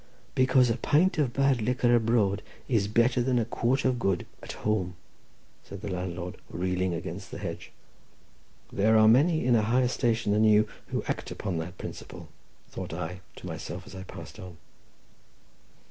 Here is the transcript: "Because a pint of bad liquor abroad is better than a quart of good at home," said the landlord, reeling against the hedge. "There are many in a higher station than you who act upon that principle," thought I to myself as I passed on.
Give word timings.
"Because 0.33 0.71
a 0.71 0.77
pint 0.77 1.19
of 1.19 1.31
bad 1.31 1.61
liquor 1.61 1.93
abroad 1.93 2.41
is 2.67 2.87
better 2.87 3.21
than 3.21 3.37
a 3.37 3.45
quart 3.45 3.85
of 3.85 3.99
good 3.99 4.25
at 4.41 4.53
home," 4.53 4.95
said 5.63 5.81
the 5.81 5.91
landlord, 5.91 6.37
reeling 6.49 6.91
against 6.91 7.29
the 7.29 7.37
hedge. 7.37 7.71
"There 8.71 8.97
are 8.97 9.07
many 9.07 9.45
in 9.45 9.53
a 9.55 9.61
higher 9.61 9.87
station 9.87 10.31
than 10.31 10.43
you 10.43 10.67
who 10.87 11.03
act 11.03 11.29
upon 11.29 11.59
that 11.59 11.77
principle," 11.77 12.29
thought 12.67 12.95
I 12.95 13.21
to 13.35 13.45
myself 13.45 13.85
as 13.85 13.93
I 13.93 14.01
passed 14.01 14.39
on. 14.39 14.57